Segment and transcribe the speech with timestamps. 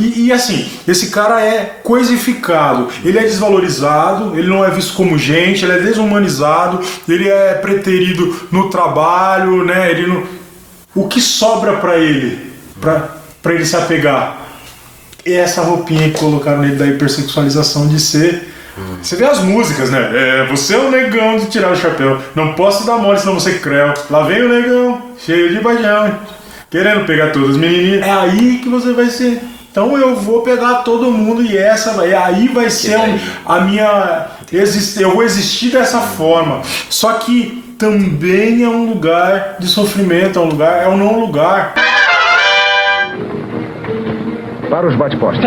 [0.00, 5.18] E, e, assim, esse cara é coisificado, ele é desvalorizado, ele não é visto como
[5.18, 9.90] gente, ele é desumanizado, ele é preterido no trabalho, né?
[9.90, 10.22] Ele não...
[10.94, 14.38] O que sobra para ele, para ele se apegar?
[15.24, 18.50] É essa roupinha que colocaram nele da hipersexualização de ser
[19.02, 20.10] você vê as músicas, né?
[20.14, 22.18] É, você é o negão de tirar o chapéu.
[22.34, 23.92] Não posso dar mole, senão você creu.
[24.08, 26.18] Lá vem o negão, cheio de baixão,
[26.70, 28.06] querendo pegar todas as menininhas.
[28.06, 29.40] É aí que você vai ser.
[29.70, 32.12] Então eu vou pegar todo mundo e essa vai.
[32.12, 34.26] Aí vai ser um, a minha.
[34.98, 36.62] Eu vou existir dessa forma.
[36.88, 41.74] Só que também é um lugar de sofrimento, é um lugar, é um não lugar.
[44.68, 45.44] Para os bate-postos.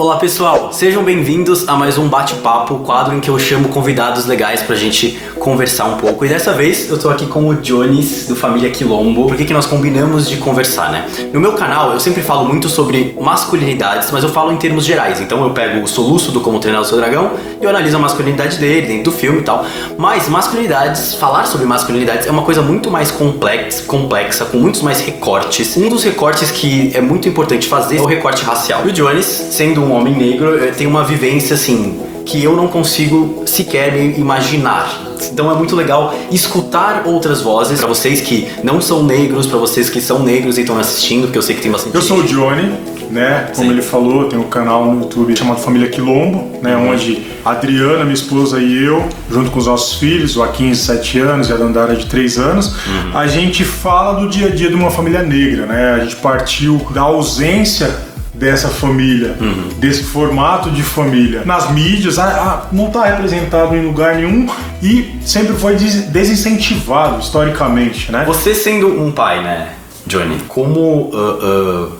[0.00, 4.62] Olá pessoal, sejam bem-vindos a mais um bate-papo, quadro em que eu chamo convidados legais
[4.62, 6.24] pra gente conversar um pouco.
[6.24, 9.26] E dessa vez eu tô aqui com o Jones do Família Quilombo.
[9.26, 11.06] Por que, que nós combinamos de conversar, né?
[11.34, 15.20] No meu canal eu sempre falo muito sobre masculinidades, mas eu falo em termos gerais.
[15.20, 18.00] Então eu pego o soluço do Como Treinar o Seu Dragão e eu analiso a
[18.00, 19.66] masculinidade dele dentro do filme e tal.
[19.98, 25.02] Mas masculinidades, falar sobre masculinidades é uma coisa muito mais complexa, complexa com muitos mais
[25.02, 25.76] recortes.
[25.76, 28.86] Um dos recortes que é muito importante fazer é o recorte racial.
[28.86, 32.68] E o Jones, sendo um um homem negro, tem uma vivência assim que eu não
[32.68, 35.02] consigo sequer imaginar.
[35.32, 39.90] Então é muito legal escutar outras vozes para vocês que não são negros, para vocês
[39.90, 41.94] que são negros e estão assistindo, porque eu sei que tem bastante.
[41.94, 42.72] Eu sou o Johnny,
[43.10, 43.50] né?
[43.54, 43.72] Como Sim.
[43.72, 46.76] ele falou, tem um canal no YouTube chamado Família Quilombo, né?
[46.76, 46.92] Uhum.
[46.92, 50.76] Onde a Adriana, minha esposa e eu, junto com os nossos filhos, o Joaquim de
[50.76, 53.18] 7 anos e a Dandara de 3 anos, uhum.
[53.18, 55.94] a gente fala do dia a dia de uma família negra, né?
[55.94, 58.09] A gente partiu da ausência
[58.40, 59.68] dessa família, uhum.
[59.76, 61.42] desse formato de família.
[61.44, 64.48] Nas mídias, ah, ah não está representado em lugar nenhum
[64.82, 68.24] e sempre foi desincentivado historicamente, né?
[68.26, 69.74] Você sendo um pai, né,
[70.06, 71.92] Johnny, como uh, uh,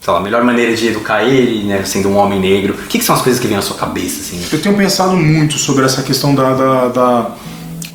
[0.00, 2.98] sei lá, a melhor maneira de educar ele, né, sendo um homem negro, o que,
[2.98, 4.44] que, são as coisas que vêm na sua cabeça, assim?
[4.52, 7.30] Eu tenho pensado muito sobre essa questão da, da, da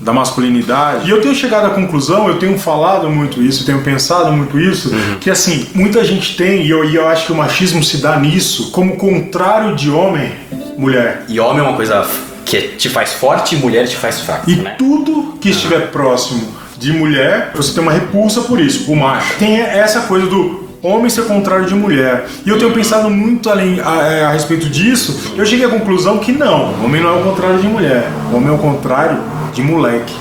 [0.01, 1.07] da masculinidade.
[1.07, 4.89] E eu tenho chegado à conclusão, eu tenho falado muito isso, tenho pensado muito isso,
[4.89, 5.17] uhum.
[5.19, 8.19] que assim, muita gente tem, e eu, e eu acho que o machismo se dá
[8.19, 10.31] nisso, como contrário de homem,
[10.77, 11.25] mulher.
[11.29, 12.07] E homem é uma coisa
[12.43, 14.49] que te faz forte e mulher te faz fraco.
[14.49, 14.75] E né?
[14.77, 16.47] tudo que estiver próximo
[16.77, 19.35] de mulher, você tem uma repulsa por isso, o macho.
[19.37, 22.25] Tem essa coisa do homem ser contrário de mulher.
[22.43, 25.33] E eu tenho pensado muito além a, a, é, a, respeito disso.
[25.37, 28.09] Eu cheguei à conclusão que não, homem não é o contrário de mulher.
[28.33, 29.19] Homem é o contrário
[29.53, 30.13] de moleque,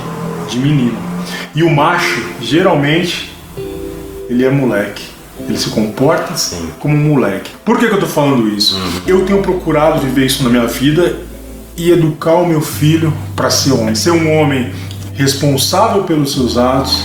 [0.49, 0.97] de menino.
[1.53, 3.31] E o macho, geralmente,
[4.29, 5.03] ele é moleque.
[5.47, 6.69] Ele se comporta Sim.
[6.79, 7.51] como um moleque.
[7.65, 8.75] Por que, que eu tô falando isso?
[8.75, 9.01] Uhum.
[9.07, 11.17] Eu tenho procurado viver isso na minha vida
[11.75, 13.95] e educar o meu filho para ser homem.
[13.95, 14.71] Ser um homem
[15.15, 17.03] responsável pelos seus atos,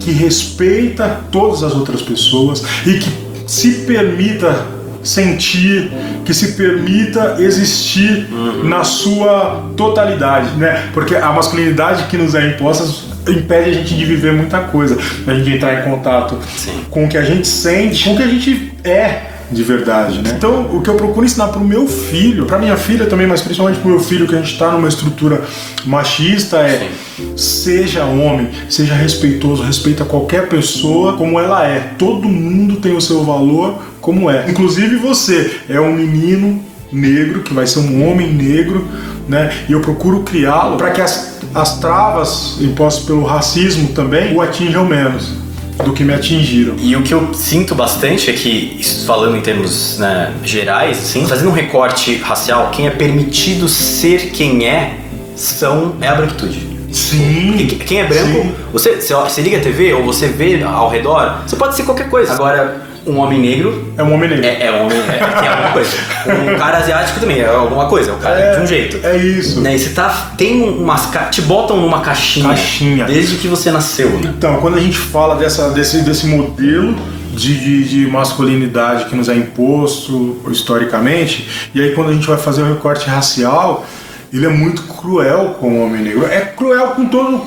[0.00, 3.10] que respeita todas as outras pessoas e que
[3.46, 4.66] se permita
[5.08, 5.90] sentir,
[6.24, 8.68] que se permita existir uhum.
[8.68, 10.88] na sua totalidade, né?
[10.92, 12.84] Porque a masculinidade que nos é imposta
[13.30, 16.84] impede a gente de viver muita coisa, a gente entrar em contato Sim.
[16.90, 20.34] com o que a gente sente, com o que a gente é de verdade, né?
[20.36, 23.80] Então, o que eu procuro ensinar pro meu filho, pra minha filha também, mas principalmente
[23.80, 25.42] pro meu filho, que a gente tá numa estrutura
[25.86, 26.90] machista, é
[27.36, 31.94] seja homem, seja respeitoso, respeita qualquer pessoa como ela é.
[31.98, 34.50] Todo mundo tem o seu valor como é.
[34.50, 38.86] Inclusive você é um menino negro que vai ser um homem negro,
[39.28, 39.50] né?
[39.68, 44.84] E eu procuro criá-lo para que as, as travas impostas pelo racismo também o atinjam
[44.84, 45.47] menos
[45.84, 46.74] do que me atingiram.
[46.78, 51.50] E o que eu sinto bastante é que, falando em termos né, gerais, assim, fazendo
[51.50, 54.98] um recorte racial, quem é permitido ser quem é
[55.36, 56.66] são é a branquitude.
[56.92, 57.66] Sim.
[57.86, 61.54] quem é branco, você, você, você liga a TV ou você vê ao redor, você
[61.54, 62.32] pode ser qualquer coisa.
[62.32, 63.92] Agora, um homem negro.
[63.96, 64.44] É um homem negro.
[64.44, 64.98] É, é um homem.
[64.98, 65.90] É, é alguma coisa.
[66.26, 68.10] Um cara asiático também é alguma coisa.
[68.10, 69.06] É um cara é, de um jeito.
[69.06, 69.60] É isso.
[69.60, 69.74] Né?
[69.74, 70.32] E você tá.
[70.36, 71.08] Tem umas.
[71.30, 72.48] Te botam numa caixinha.
[72.48, 73.04] Caixinha.
[73.06, 74.34] Desde que você nasceu, né?
[74.36, 76.94] Então, quando a gente fala dessa, desse, desse modelo.
[77.28, 82.36] De, de, de, masculinidade que nos é imposto historicamente, e aí quando a gente vai
[82.36, 83.86] fazer o recorte racial,
[84.32, 86.26] ele é muito cruel com o homem negro.
[86.26, 87.38] É cruel com, todo,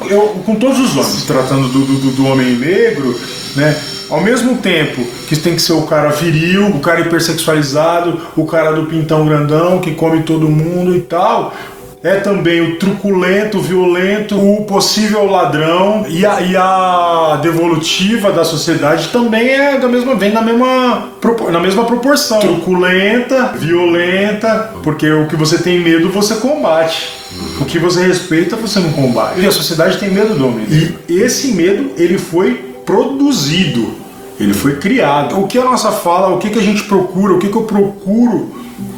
[0.45, 1.25] com todos os homens.
[1.25, 3.19] Tratando do, do, do homem negro,
[3.55, 3.75] né?
[4.11, 8.73] Ao mesmo tempo que tem que ser o cara viril, o cara hipersexualizado, o cara
[8.73, 11.53] do pintão grandão que come todo mundo e tal,
[12.03, 19.09] é também o truculento, violento, o possível ladrão e a, e a devolutiva da sociedade
[19.09, 21.09] também é da mesma vem na mesma
[21.51, 22.39] na mesma proporção.
[22.39, 27.09] Truculenta, violenta, porque o que você tem medo você combate.
[27.61, 29.39] O que você respeita você não combate.
[29.39, 30.65] E a sociedade tem medo do homem.
[30.69, 34.00] E esse medo ele foi produzido
[34.43, 35.39] ele foi criado.
[35.39, 37.63] O que a nossa fala, o que, que a gente procura, o que, que eu
[37.63, 38.55] procuro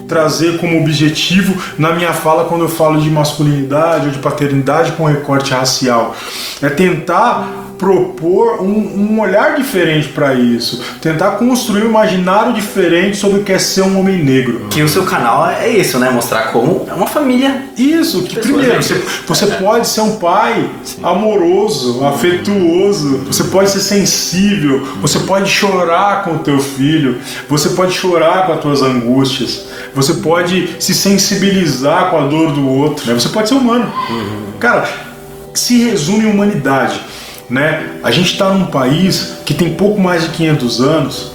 [0.07, 5.05] trazer como objetivo na minha fala quando eu falo de masculinidade ou de paternidade com
[5.05, 6.15] recorte racial.
[6.61, 13.39] É tentar propor um, um olhar diferente para isso, tentar construir um imaginário diferente sobre
[13.39, 14.67] o que é ser um homem negro.
[14.69, 16.09] Que o seu canal é isso, né?
[16.09, 17.63] Mostrar como é uma família.
[17.77, 18.85] Isso, que Pessoas primeiro, negras.
[18.87, 19.55] você, você É.
[19.57, 20.69] pode ser um pai
[21.01, 27.17] amoroso, afetuoso, você pode ser sensível, você pode chorar com o teu filho,
[27.49, 29.65] você pode chorar com as tuas angústias,
[29.95, 33.13] você pode se sensibilizar com a dor do outro, né?
[33.13, 33.91] Você pode ser humano.
[34.59, 34.87] Cara,
[35.53, 36.99] se resume em humanidade,
[37.49, 37.99] né?
[38.03, 41.31] A gente está num país que tem pouco mais de 500 anos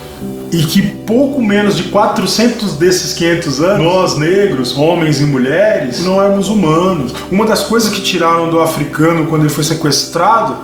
[0.51, 6.23] e que pouco menos de 400 desses 500 anos, nós negros, homens e mulheres, não
[6.23, 7.15] éramos humanos.
[7.31, 10.57] Uma das coisas que tiraram do africano quando ele foi sequestrado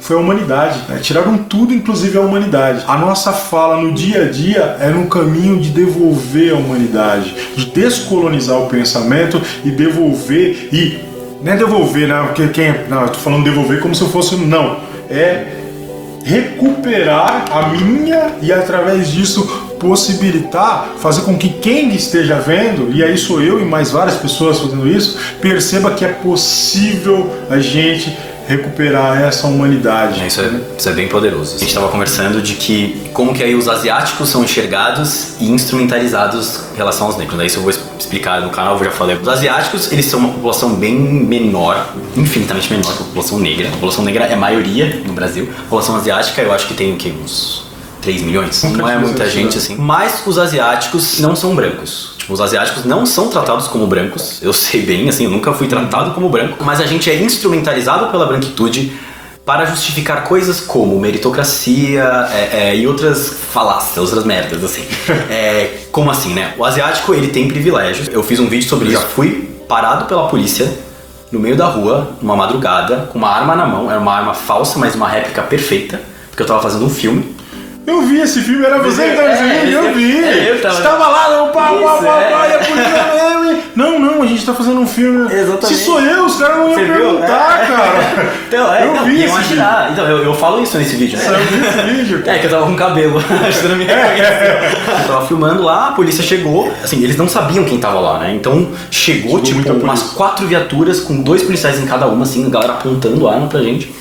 [0.00, 0.80] foi a humanidade.
[0.86, 0.98] né?
[1.00, 2.84] Tiraram tudo, inclusive a humanidade.
[2.86, 7.66] A nossa fala no dia a dia é no caminho de devolver a humanidade, de
[7.66, 11.13] descolonizar o pensamento e devolver e
[11.44, 12.22] não é devolver, né?
[12.26, 14.80] Porque quem não, eu tô falando devolver como se eu fosse não.
[15.10, 15.58] É
[16.24, 19.46] recuperar a minha e através disso
[19.78, 24.58] possibilitar, fazer com que quem esteja vendo, e aí sou eu e mais várias pessoas
[24.58, 30.26] fazendo isso, perceba que é possível a gente recuperar essa humanidade.
[30.26, 31.56] Isso é, isso é bem poderoso.
[31.56, 36.60] A gente estava conversando de que como que aí os asiáticos são enxergados e instrumentalizados
[36.74, 37.38] em relação aos negros.
[37.38, 37.46] né?
[37.46, 39.16] Isso eu vou explicar no canal, eu já falei.
[39.16, 43.68] Os asiáticos, eles são uma população bem menor, infinitamente menor que a população negra.
[43.68, 45.48] A população negra é maioria no Brasil.
[45.58, 47.12] A população asiática, eu acho que tem o quê?
[47.22, 47.64] Uns
[48.02, 48.62] 3 milhões?
[48.64, 49.76] Não é muita gente assim.
[49.76, 52.13] Mas os asiáticos não são brancos.
[52.24, 54.42] Tipo, os asiáticos não são tratados como brancos.
[54.42, 56.64] Eu sei bem, assim, eu nunca fui tratado como branco.
[56.64, 58.94] Mas a gente é instrumentalizado pela branquitude
[59.44, 64.86] para justificar coisas como meritocracia é, é, e outras falácias, outras merdas, assim.
[65.28, 66.54] É, como assim, né?
[66.56, 68.08] O asiático, ele tem privilégios.
[68.08, 69.02] Eu fiz um vídeo sobre isso.
[69.02, 70.72] Já fui parado pela polícia
[71.30, 73.90] no meio da rua, numa madrugada, com uma arma na mão.
[73.90, 76.00] Era uma arma falsa, mas uma réplica perfeita.
[76.30, 77.33] Porque eu tava fazendo um filme.
[77.86, 80.18] Eu vi esse filme, era você que tava É, fazendo, eu é, vi.
[80.24, 82.30] é, eu tava- Você tava lá, não, Isso, pá, é.
[82.30, 85.30] pá, e a polícia e- Não, não, a gente tá fazendo um filme.
[85.32, 85.78] Exatamente.
[85.78, 87.66] Se sou eu, os caras não iam perguntar, É.
[87.66, 88.34] cara.
[88.48, 89.36] Então, é, eu não, vi esse vídeo.
[89.38, 89.88] atirar.
[89.92, 91.24] Então, eu, eu falo isso nesse vídeo, né?
[91.24, 92.22] Esse vídeo.
[92.26, 93.18] É, que eu tava com cabelo.
[93.46, 94.54] Acho que não me reconheceu.
[95.02, 96.72] Eu tava filmando lá, a polícia chegou.
[96.82, 98.32] Assim, eles não sabiam quem tava lá, né?
[98.34, 100.16] Então chegou, tipo, muita umas polícia.
[100.16, 103.92] quatro viaturas com dois policiais em cada uma, assim, a galera apontando arma pra gente.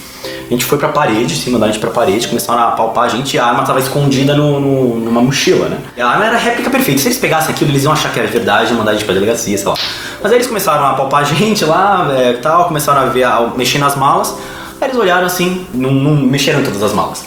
[0.47, 3.07] A gente foi pra parede, assim, mandaram a gente pra parede, começaram a palpar a
[3.09, 5.77] gente e a arma tava escondida no, no- numa mochila, né?
[5.97, 7.01] E a arma era a réplica perfeita.
[7.01, 9.13] Se eles pegassem aquilo, eles iam achar que era verdade e mandar a gente pra
[9.13, 9.73] delegacia, sei lá.
[10.21, 13.51] Mas aí eles começaram a palpar a gente lá, é, tal, começaram a ver, a
[13.55, 14.35] mexer nas malas.
[14.79, 17.25] Aí eles olharam assim, não, não mexeram em todas as malas.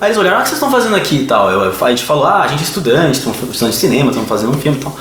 [0.00, 1.50] Aí eles olharam, ah, o que vocês estão fazendo aqui e tal?
[1.50, 4.50] Eu- a gente falou, ah, a gente é estudante, estamos estudando de cinema, estamos fazendo
[4.50, 4.96] um filme e tal.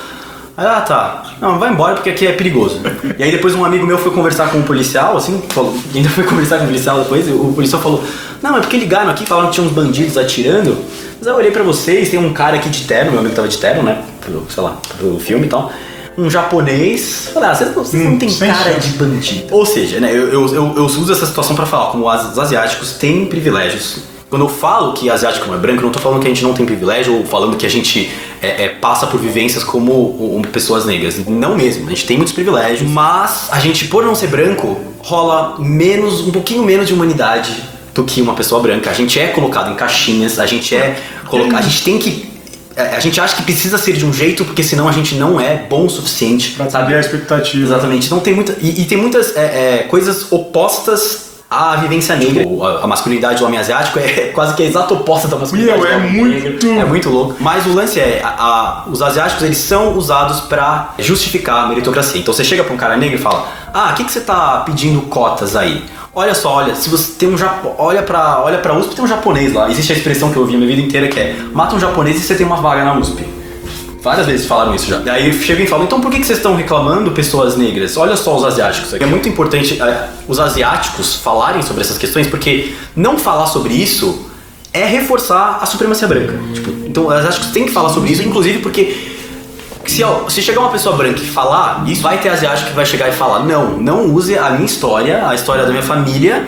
[0.59, 1.23] Aí, ah, tá.
[1.41, 2.81] Não, vai embora porque aqui é perigoso.
[3.17, 6.23] e aí depois um amigo meu foi conversar com um policial, assim, falou, ainda foi
[6.25, 8.03] conversar com o policial depois, o policial falou,
[8.43, 10.77] não, é porque ligaram aqui, falaram que tinha uns bandidos atirando.
[11.17, 13.57] Mas eu olhei pra vocês, tem um cara aqui de terno, meu amigo tava de
[13.57, 15.71] terno, né, pro, sei lá, pro filme e tal.
[16.17, 17.29] Um japonês.
[17.33, 19.47] Falei, ah, vocês não, vocês não Hum, têm sem cara de bandido.
[19.55, 22.37] Ou seja, né, eu, eu, eu, eu uso essa situação pra falar, como as- os
[22.39, 23.99] asiáticos têm privilégios.
[24.29, 26.53] Quando eu falo que asiático não é branco, não tô falando que a gente não
[26.53, 28.11] tem privilégio ou falando que a gente
[28.41, 31.17] é, é, passa por vivências como um, pessoas negras.
[31.27, 35.55] Não mesmo, a gente tem muitos privilégios, mas a gente, por não ser branco, rola
[35.59, 37.55] menos, um pouquinho menos de humanidade
[37.93, 38.89] do que uma pessoa branca.
[38.89, 40.97] A gente é colocado em caixinhas, a gente é
[41.27, 42.29] colocado, a gente tem que
[42.75, 45.39] é, a gente acha que precisa ser de um jeito porque senão a gente não
[45.39, 46.85] é bom o suficiente, Pra sabe?
[46.85, 47.65] saber a expectativa.
[47.65, 48.05] Exatamente.
[48.05, 48.55] Então tem muita.
[48.61, 49.41] E, e tem muitas é,
[49.81, 52.45] é, coisas opostas à vivência negra.
[52.47, 55.79] O- A, a masculinidade do homem asiático é quase que a exata oposta da masculinidade
[55.79, 56.79] Meu, do é homem muito- negro.
[56.79, 57.35] É muito louco.
[57.39, 62.19] Mas o lance é, a- a- os asiáticos eles são usados pra justificar a meritocracia.
[62.19, 64.63] Então você chega pra um cara negro e fala: Ah, o que, que você tá
[64.65, 65.83] pedindo cotas aí?
[66.13, 67.71] Olha só, olha, se você tem um Japo...
[67.77, 69.69] olha pra olha para USP tem um japonês lá.
[69.69, 72.17] Existe a expressão que eu ouvi a minha vida inteira que é: mata um japonês
[72.17, 73.23] e você tem uma vaga na USP.
[74.01, 74.97] Várias vezes falaram isso já.
[74.99, 77.97] Daí chegam e falam, então por que que vocês estão reclamando pessoas negras?
[77.97, 78.93] Olha só os asiáticos.
[78.93, 79.03] aqui.
[79.03, 84.27] É muito importante é, os asiáticos falarem sobre essas questões, porque não falar sobre isso
[84.71, 86.39] é reforçar a supremacia branca.
[86.53, 88.95] Tipo, então os asiáticos têm que falar sobre isso, inclusive porque
[89.85, 92.85] se, ó, se chegar uma pessoa branca e falar, isso vai ter asiático que vai
[92.85, 96.47] chegar e falar, não, não use a minha história, a história da minha família,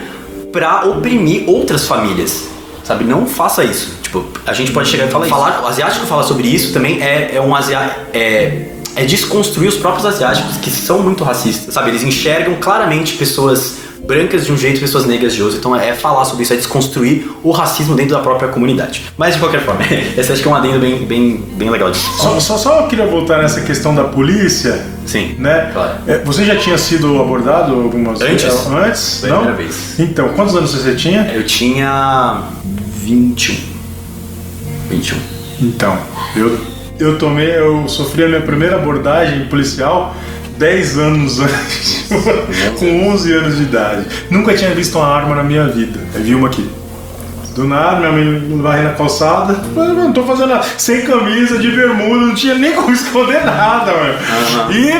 [0.51, 2.47] pra oprimir outras famílias.
[2.83, 3.03] Sabe?
[3.03, 3.99] Não faça isso.
[4.01, 7.35] Tipo, a gente pode chegar e falar, falar O asiático falar sobre isso também é,
[7.35, 8.01] é um asiático.
[8.13, 11.91] É, é desconstruir os próprios asiáticos que são muito racistas, sabe?
[11.91, 15.57] Eles enxergam claramente pessoas brancas de um jeito e pessoas negras de outro.
[15.57, 19.03] Então é falar sobre isso, é desconstruir o racismo dentro da própria comunidade.
[19.17, 19.81] Mas de qualquer forma,
[20.17, 22.09] esse acho que é um adendo bem, bem, bem legal disso.
[22.17, 24.85] Só, só, só eu queria voltar nessa questão da polícia.
[25.11, 25.69] Sim, Né?
[25.73, 25.93] claro.
[26.07, 28.43] É, Você já tinha sido abordado algumas Antes?
[28.43, 28.67] vezes?
[28.67, 29.17] Antes?
[29.19, 29.39] Foi a Não?
[29.43, 29.99] primeira vez.
[29.99, 31.29] Então, quantos anos você tinha?
[31.33, 32.41] Eu tinha
[33.03, 33.55] 21.
[34.89, 35.17] 21.
[35.61, 35.97] Então,
[36.35, 36.57] eu,
[36.99, 40.15] eu tomei, eu sofri a minha primeira abordagem policial
[40.57, 42.05] 10 anos antes,
[42.79, 44.05] com 11 anos de idade.
[44.29, 45.99] Nunca tinha visto uma arma na minha vida.
[46.15, 46.69] Eu vi uma aqui.
[47.55, 50.65] Do nada, minha mãe vai na calçada, falei, não tô fazendo nada.
[50.77, 54.13] Sem camisa, de bermuda, não tinha nem como esconder nada, mano.
[54.13, 54.71] Aham.
[54.71, 54.91] E.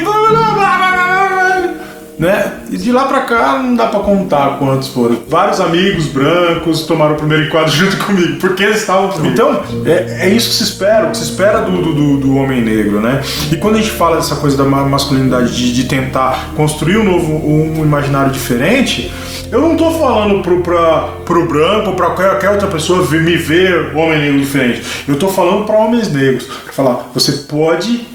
[2.21, 2.53] Né?
[2.69, 5.17] E de lá pra cá não dá pra contar quantos foram.
[5.27, 9.33] Vários amigos brancos tomaram o primeiro enquadro junto comigo, porque eles estavam comigo.
[9.33, 12.61] Então, é, é isso que se espera, o que se espera do, do, do- homem
[12.61, 13.21] negro, né?
[13.51, 17.03] E quando a gente fala dessa coisa da ma- masculinidade, de, de tentar construir um
[17.03, 19.11] novo, um imaginário diferente,
[19.51, 24.19] eu não tô falando pro, pra, pro branco, pra qualquer outra pessoa me ver homem
[24.19, 24.83] negro diferente.
[25.07, 26.45] Eu tô falando pra homens negros.
[26.45, 28.05] Pra falar, você pode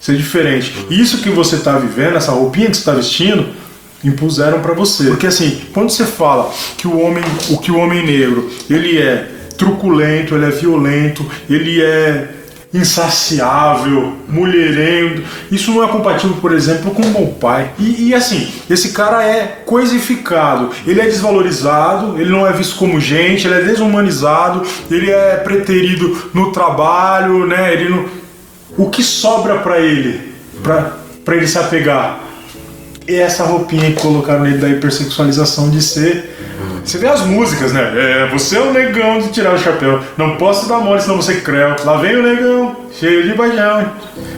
[0.00, 0.74] ser diferente.
[0.90, 3.48] Isso que você está vivendo, essa roupinha que você está vestindo,
[4.02, 5.04] impuseram para você.
[5.04, 9.28] Porque assim, quando você fala que o homem, o que o homem negro, ele é
[9.58, 12.36] truculento, ele é violento, ele é
[12.72, 17.72] insaciável, mulherengo, isso não é compatível, por exemplo, com um bom pai.
[17.78, 23.00] E, e, assim, esse cara é coisificado, ele é desvalorizado, ele não é visto como
[23.00, 27.72] gente, ele é desumanizado, ele é preterido no trabalho, né?
[27.72, 28.19] Ele não
[28.78, 32.20] o que sobra pra ele, pra ele se apegar?
[33.08, 36.36] É essa roupinha que colocaram nele da hipersexualização de ser.
[36.84, 37.82] Você vê as músicas, né?
[37.82, 40.00] É, você é o negão de tirar o chapéu.
[40.16, 41.74] Não posso dar mole, senão você creu.
[41.84, 43.90] Lá vem o negão, cheio de baixão,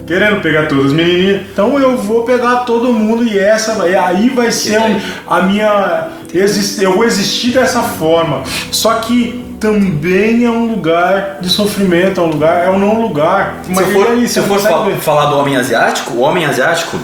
[0.06, 1.42] querendo pegar todas as menininhas.
[1.52, 3.94] Então eu vou pegar todo mundo e essa vai.
[3.94, 6.08] Aí vai ser um- a minha.
[6.80, 8.42] Eu vou existir dessa forma.
[8.70, 13.62] Só que também é um lugar de sofrimento, é um lugar, é um não lugar.
[13.64, 16.98] Se eu for, se eu for fal- falar do homem asiático, o homem asiático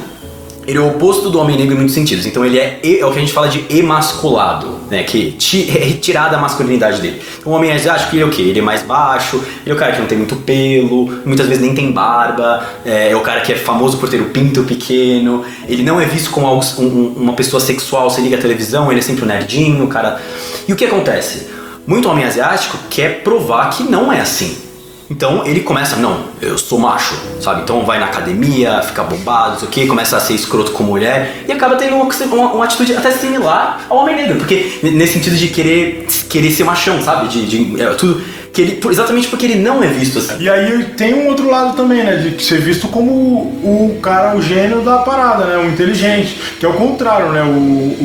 [0.66, 2.26] ele é o oposto do homem negro em muitos sentidos.
[2.26, 5.02] Então ele é, é o que a gente fala de emasculado, né?
[5.02, 5.34] Que
[5.74, 7.22] é retirada a masculinidade dele.
[7.38, 8.42] Então, o homem asiático ele é o quê?
[8.42, 11.62] Ele é mais baixo, ele é o cara que não tem muito pelo, muitas vezes
[11.62, 15.42] nem tem barba, é, é o cara que é famoso por ter o pinto pequeno,
[15.66, 18.90] ele não é visto como algo- um- um- uma pessoa sexual, você liga a televisão,
[18.90, 20.20] ele é sempre um nerdinho, o cara.
[20.68, 21.46] E o que acontece?
[21.88, 24.67] Muito homem asiático quer provar que não é assim.
[25.10, 27.62] Então ele começa, não, eu sou macho, sabe?
[27.62, 30.82] Então vai na academia, fica bombado, não sei o que, começa a ser escroto com
[30.82, 35.14] mulher e acaba tendo uma, uma, uma atitude até similar ao homem negro, porque nesse
[35.14, 37.28] sentido de querer, querer ser machão, sabe?
[37.28, 38.22] De, de- é, tudo.
[38.52, 40.36] Que ele, exatamente porque ele não é visto assim.
[40.40, 42.16] E aí tem um outro lado também, né?
[42.16, 45.58] De ser visto como o, cara, o gênio da parada, né?
[45.58, 46.38] O inteligente.
[46.58, 47.42] Que é o contrário, né?
[47.42, 47.46] O,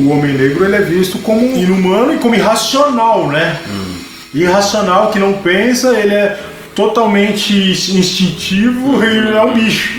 [0.00, 3.58] o homem negro ele é visto como inumano e como irracional, né?
[4.32, 6.38] Irracional, que não pensa, ele é
[6.74, 9.94] totalmente instintivo e é um bicho.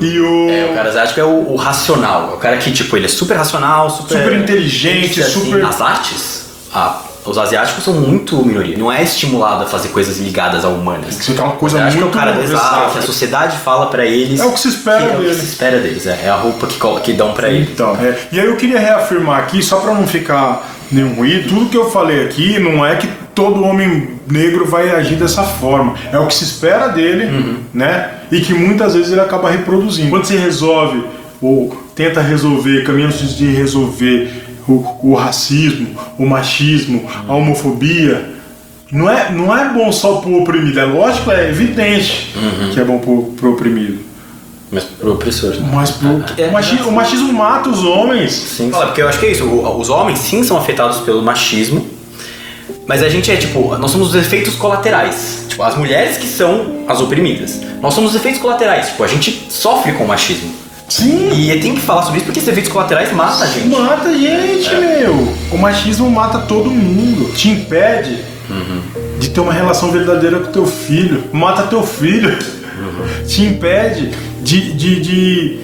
[0.00, 0.50] E o.
[0.50, 3.08] É, o cara asiático é o, o racional, é o cara que, tipo, ele é
[3.08, 4.18] super racional, super.
[4.18, 8.76] Super inteligente, Assim, super- Nas artes, a- os asiáticos são muito minoria.
[8.78, 11.18] Não é estimulado a fazer coisas ligadas a humanas.
[11.20, 14.06] Isso é uma coisa que é o muito cara exato, que a sociedade fala pra
[14.06, 14.40] eles.
[14.40, 15.36] É o que se espera que é o que deles.
[15.36, 17.68] se espera deles, é, é a roupa que, que dão pra eles.
[17.70, 21.68] Então, é, e aí eu queria reafirmar aqui, só para não ficar nenhum ruído, tudo
[21.68, 23.06] que eu falei aqui não é que
[23.38, 25.94] todo homem negro vai agir dessa forma.
[26.12, 28.10] É o que se espera dele, né?
[28.32, 30.10] E que muitas vezes ele acaba reproduzindo.
[30.10, 31.04] Quando você resolve
[31.40, 34.28] ou tenta resolver, caminhos de resolver
[34.68, 38.30] o, o racismo, o machismo, a homofobia,
[38.90, 42.34] não é, não é bom só pro oprimido, é lógico, é evidente
[42.74, 44.00] que é bom pro, pro oprimido.
[44.72, 45.70] Mas pro opressor, né?
[45.72, 48.32] Mas pro, É, o, machismo, o machismo mata os homens.
[48.32, 48.70] Sim.
[48.70, 49.44] Fala, porque eu acho que é isso.
[49.44, 51.86] o- Os homens sim são afetados pelo machismo,
[52.88, 55.44] mas a gente é tipo, nós somos os efeitos colaterais.
[55.48, 57.60] Tipo, as mulheres que são as oprimidas.
[57.82, 58.86] Nós somos os efeitos colaterais.
[58.86, 60.50] Tipo, a gente sofre com o machismo.
[60.88, 63.68] Sim, E tem que falar sobre isso porque esses efeitos colaterais matam a gente.
[63.68, 65.28] mata a gente, meu.
[65.52, 67.30] O machismo mata todo mundo.
[67.34, 68.24] Te impede
[69.20, 71.24] de ter uma relação verdadeira com teu filho.
[71.30, 72.38] Mata teu filho.
[73.26, 75.60] Te impede de, de, de,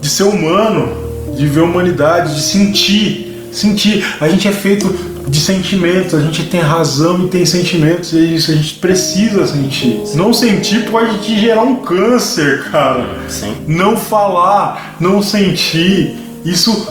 [0.00, 3.48] de ser humano, de ver a humanidade, de sentir.
[3.50, 4.06] Sentir.
[4.20, 8.20] A gente é feito de sentimentos, a gente tem razão e tem sentimentos, e é
[8.20, 10.02] isso, a gente precisa sentir.
[10.14, 13.06] Não sentir pode te gerar um câncer, cara.
[13.28, 13.56] Sim.
[13.66, 16.88] Não falar, não sentir, isso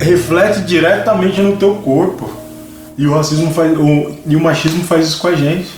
[0.00, 2.30] reflete diretamente no teu corpo.
[2.96, 5.68] E o racismo faz, o, e o machismo faz isso com a gente.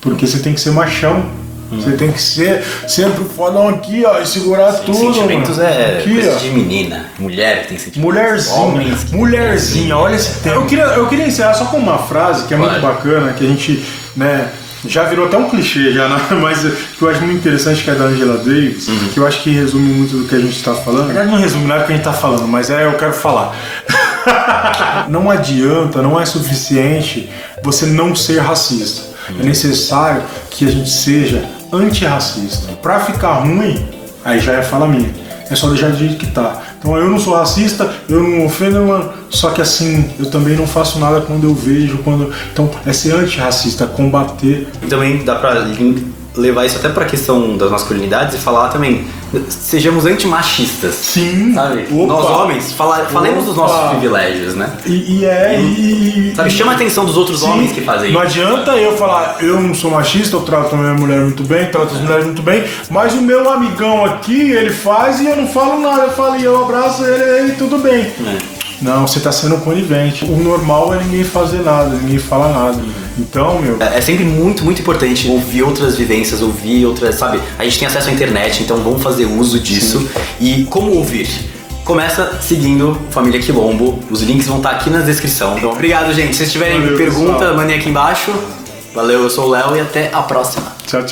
[0.00, 1.24] Porque você tem que ser machão.
[1.72, 4.96] Você tem que ser sempre fodão aqui, ó, e segurar tudo.
[4.96, 5.68] Sentimentos mano.
[5.68, 6.38] é aqui, coisa ó.
[6.38, 7.06] de menina.
[7.18, 8.02] Mulher tem sentimentos.
[8.14, 10.56] Mulherzinha, Homens mulherzinha, olha esse tema.
[10.56, 12.80] Eu queria, eu queria encerrar só com uma frase que é muito Vai.
[12.80, 13.84] bacana, que a gente,
[14.16, 14.48] né,
[14.86, 16.20] já virou até um clichê já, né?
[16.40, 19.08] mas que eu acho muito interessante, que é da Angela Davis, Uhum.
[19.14, 21.02] que eu acho que resume muito do que a gente está falando.
[21.08, 23.12] Na verdade, não resume nada do que a gente está falando, mas é, eu quero
[23.12, 23.54] falar.
[25.08, 27.30] não adianta, não é suficiente
[27.62, 29.11] você não ser racista.
[29.28, 32.72] É necessário que a gente seja antirracista.
[32.82, 33.86] Pra ficar ruim,
[34.24, 35.10] aí já é fala minha.
[35.50, 36.62] É só deixar do jeito que tá.
[36.78, 39.12] Então eu não sou racista, eu não ofendo, mano.
[39.30, 42.32] Só que assim, eu também não faço nada quando eu vejo, quando.
[42.52, 44.66] Então é ser antirracista, combater.
[44.82, 45.64] E também dá pra
[46.34, 49.06] levar isso até pra questão das masculinidades e falar também,
[49.48, 50.94] sejamos antimachistas.
[50.94, 51.52] Sim.
[51.54, 51.86] Sabe?
[51.92, 52.06] Opa.
[52.06, 54.70] Nós homens, fala- falemos dos nossos privilégios, né?
[54.86, 55.60] E, e é.
[55.60, 57.50] E, Sabe, chama a atenção dos outros Sim.
[57.50, 58.40] homens que fazem Não isso.
[58.40, 61.94] adianta eu falar, eu não sou machista, eu trato a minha mulher muito bem, trato
[61.94, 65.80] as mulheres muito bem, mas o meu amigão aqui, ele faz e eu não falo
[65.80, 66.02] nada.
[66.04, 68.00] Eu falo, e eu abraço ele e tudo bem.
[68.04, 68.38] É.
[68.80, 70.24] Não, você tá sendo conivente.
[70.24, 72.78] O normal é ninguém fazer nada, ninguém fala nada.
[73.18, 73.76] Então, meu.
[73.80, 77.40] É é sempre muito, muito importante ouvir outras vivências, ouvir outras, sabe?
[77.58, 80.08] A gente tem acesso à internet, então vamos fazer uso disso.
[80.40, 81.28] E como ouvir?
[81.84, 83.98] Começa seguindo Família Quilombo.
[84.10, 85.56] Os links vão estar aqui na descrição.
[85.58, 86.32] Então, obrigado, gente.
[86.32, 88.32] Se vocês tiverem Valeu, pergunta, mandem aqui embaixo.
[88.94, 90.74] Valeu, eu sou o Léo e até a próxima.
[90.86, 91.10] Tchau, tchau.